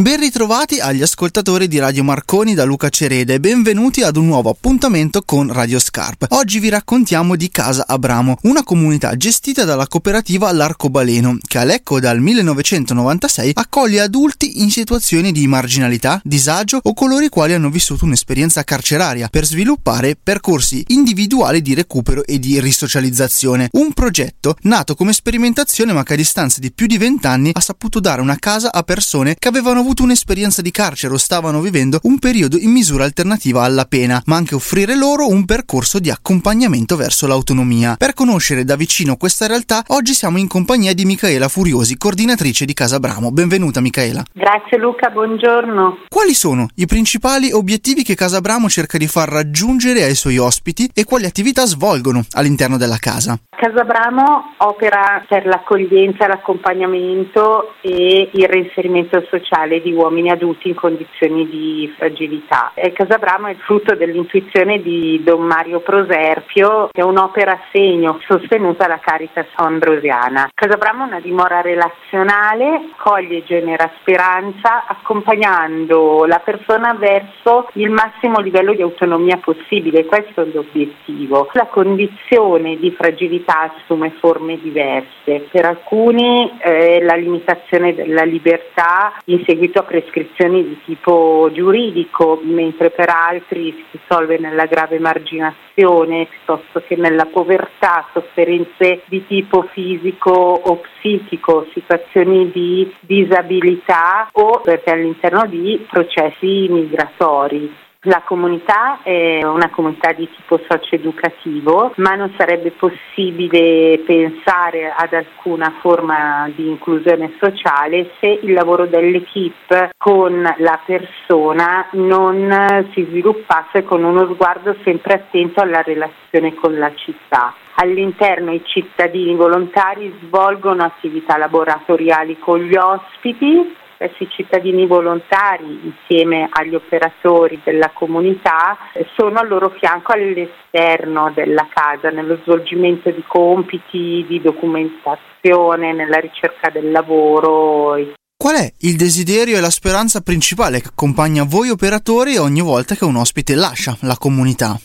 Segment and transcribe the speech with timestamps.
[0.00, 4.48] Ben ritrovati agli ascoltatori di Radio Marconi da Luca Cereda e benvenuti ad un nuovo
[4.48, 6.24] appuntamento con Radio Scarp.
[6.30, 12.00] Oggi vi raccontiamo di Casa Abramo, una comunità gestita dalla cooperativa L'Arcobaleno, che a Lecco
[12.00, 18.06] dal 1996 accoglie adulti in situazioni di marginalità, disagio o coloro i quali hanno vissuto
[18.06, 23.68] un'esperienza carceraria per sviluppare percorsi individuali di recupero e di risocializzazione.
[23.72, 28.00] Un progetto nato come sperimentazione ma che a distanza di più di vent'anni ha saputo
[28.00, 31.98] dare una casa a persone che avevano avuto avuto un'esperienza di carcere o stavano vivendo
[32.04, 36.94] un periodo in misura alternativa alla pena, ma anche offrire loro un percorso di accompagnamento
[36.94, 37.96] verso l'autonomia.
[37.98, 42.72] Per conoscere da vicino questa realtà, oggi siamo in compagnia di Michaela Furiosi, coordinatrice di
[42.72, 43.32] Casa Bramo.
[43.32, 44.22] Benvenuta Michaela.
[44.32, 46.04] Grazie Luca, buongiorno.
[46.08, 50.88] Quali sono i principali obiettivi che Casa Bramo cerca di far raggiungere ai suoi ospiti
[50.94, 53.36] e quali attività svolgono all'interno della casa?
[53.50, 61.48] Casa Bramo opera per l'accoglienza, l'accompagnamento e il reinserimento sociale di uomini adulti in condizioni
[61.48, 62.72] di fragilità.
[62.74, 67.60] E Casa Bramo è il frutto dell'intuizione di Don Mario Proserpio, che è un'opera a
[67.72, 70.50] segno sostenuta da Caritas Ambrosiana.
[70.54, 77.90] Casa Bramo è una dimora relazionale, coglie e genera speranza, accompagnando la persona verso il
[77.90, 80.04] massimo livello di autonomia possibile.
[80.04, 81.48] Questo è l'obiettivo.
[81.52, 85.46] La condizione di fragilità assume forme diverse.
[85.50, 92.88] Per alcuni eh, la limitazione della libertà in seguito a prescrizioni di tipo giuridico, mentre
[92.88, 100.30] per altri si risolve nella grave marginazione piuttosto che nella povertà, sofferenze di tipo fisico
[100.30, 107.88] o psichico, situazioni di disabilità o perché all'interno di processi migratori.
[108.04, 115.70] La comunità è una comunità di tipo socio-educativo, ma non sarebbe possibile pensare ad alcuna
[115.82, 124.02] forma di inclusione sociale se il lavoro dell'equipe con la persona non si sviluppasse con
[124.02, 127.54] uno sguardo sempre attento alla relazione con la città.
[127.74, 136.74] All'interno i cittadini volontari svolgono attività laboratoriali con gli ospiti questi cittadini volontari insieme agli
[136.74, 138.78] operatori della comunità
[139.14, 146.70] sono al loro fianco all'esterno della casa nello svolgimento di compiti, di documentazione, nella ricerca
[146.70, 148.14] del lavoro.
[148.38, 153.04] Qual è il desiderio e la speranza principale che accompagna voi operatori ogni volta che
[153.04, 154.80] un ospite lascia la comunità?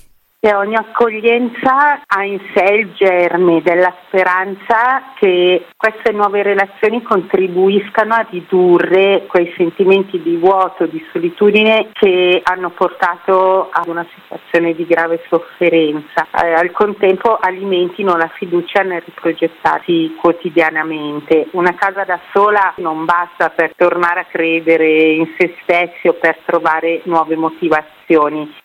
[0.45, 8.13] E ogni accoglienza ha in sé il germe della speranza che queste nuove relazioni contribuiscano
[8.13, 14.85] a ridurre quei sentimenti di vuoto, di solitudine che hanno portato a una situazione di
[14.85, 16.27] grave sofferenza.
[16.43, 21.47] Eh, al contempo alimentino la fiducia nel riprogettarsi quotidianamente.
[21.53, 26.37] Una casa da sola non basta per tornare a credere in se stessi o per
[26.45, 27.93] trovare nuove motivazioni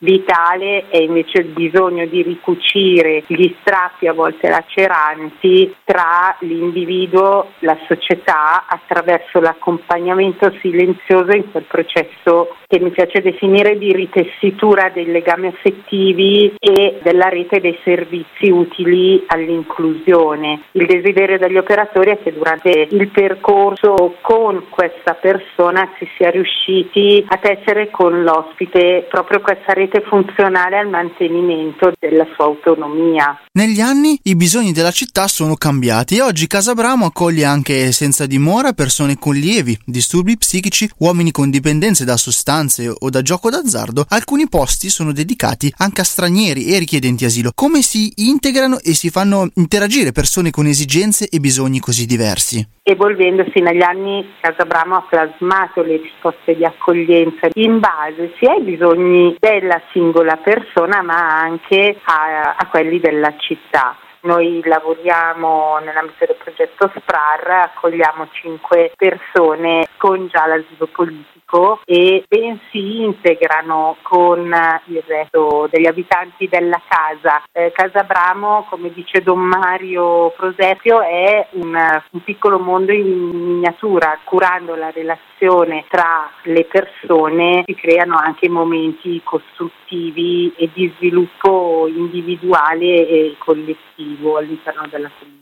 [0.00, 7.76] Vitale è invece il bisogno di ricucire gli strappi a volte laceranti tra l'individuo, la
[7.86, 15.48] società attraverso l'accompagnamento silenzioso in quel processo che mi piace definire di ritessitura dei legami
[15.48, 20.62] affettivi e della rete dei servizi utili all'inclusione.
[20.72, 27.24] Il desiderio degli operatori è che durante il percorso con questa persona si sia riusciti
[27.28, 31.49] a tessere con l'ospite proprio questa rete funzionale al mantenimento
[31.98, 33.38] della sua autonomia.
[33.52, 38.26] Negli anni i bisogni della città sono cambiati e oggi Casa Bramo accoglie anche senza
[38.26, 44.04] dimora persone con lievi disturbi psichici, uomini con dipendenze da sostanze o da gioco d'azzardo.
[44.08, 47.50] Alcuni posti sono dedicati anche a stranieri e richiedenti asilo.
[47.54, 52.66] Come si integrano e si fanno interagire persone con esigenze e bisogni così diversi?
[52.82, 58.62] Evolvendosi negli anni Casa Bramo ha plasmato le risposte di accoglienza in base sia ai
[58.62, 63.96] bisogni della singola persona ma anche a, a quelli della città.
[64.22, 71.39] Noi lavoriamo nell'ambito del progetto SPRAR, accogliamo cinque persone con già l'asilo politico
[71.84, 74.52] e ben si integrano con
[74.86, 77.42] il resto degli abitanti della casa.
[77.52, 84.18] Eh, casa Bramo, come dice Don Mario Prosepio, è un, un piccolo mondo in miniatura,
[84.24, 93.08] curando la relazione tra le persone si creano anche momenti costruttivi e di sviluppo individuale
[93.08, 95.39] e collettivo all'interno della comunità.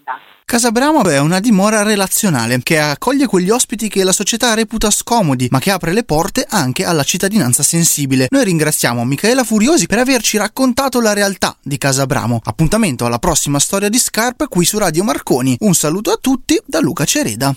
[0.49, 5.47] Casa Bramo è una dimora relazionale che accoglie quegli ospiti che la società reputa scomodi,
[5.51, 8.29] ma che apre le porte anche alla cittadinanza sensibile.
[8.31, 12.41] Noi ringraziamo Michaela Furiosi per averci raccontato la realtà di Casa Bramo.
[12.43, 15.55] Appuntamento alla prossima storia di Scarp qui su Radio Marconi.
[15.61, 17.55] Un saluto a tutti da Luca Cereda.